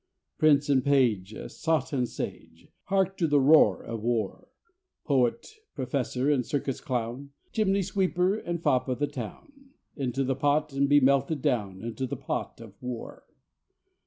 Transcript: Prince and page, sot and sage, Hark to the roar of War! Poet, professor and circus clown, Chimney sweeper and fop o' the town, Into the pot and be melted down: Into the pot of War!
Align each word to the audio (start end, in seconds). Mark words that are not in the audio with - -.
Prince 0.39 0.67
and 0.67 0.83
page, 0.83 1.35
sot 1.51 1.93
and 1.93 2.09
sage, 2.09 2.67
Hark 2.85 3.17
to 3.17 3.27
the 3.27 3.39
roar 3.39 3.83
of 3.83 4.01
War! 4.01 4.47
Poet, 5.05 5.45
professor 5.75 6.27
and 6.31 6.43
circus 6.43 6.81
clown, 6.81 7.29
Chimney 7.51 7.83
sweeper 7.83 8.33
and 8.35 8.63
fop 8.63 8.89
o' 8.89 8.95
the 8.95 9.05
town, 9.05 9.73
Into 9.95 10.23
the 10.23 10.35
pot 10.35 10.73
and 10.73 10.89
be 10.89 10.99
melted 10.99 11.43
down: 11.43 11.83
Into 11.83 12.07
the 12.07 12.17
pot 12.17 12.59
of 12.59 12.81
War! 12.81 13.25